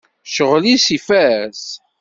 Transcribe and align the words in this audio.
Ccɣel-is 0.29 0.85
ifaz! 0.97 1.63